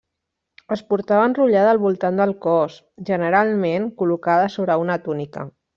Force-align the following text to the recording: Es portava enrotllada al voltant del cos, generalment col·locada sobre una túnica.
Es 0.75 0.81
portava 0.93 1.27
enrotllada 1.31 1.69
al 1.75 1.81
voltant 1.85 2.17
del 2.23 2.35
cos, 2.47 2.81
generalment 3.13 3.89
col·locada 4.01 4.53
sobre 4.57 4.83
una 4.87 5.03
túnica. 5.09 5.51